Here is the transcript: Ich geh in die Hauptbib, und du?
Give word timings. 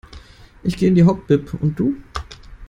Ich 0.63 0.77
geh 0.77 0.87
in 0.87 0.95
die 0.95 1.03
Hauptbib, 1.03 1.53
und 1.61 1.77
du? 1.79 1.95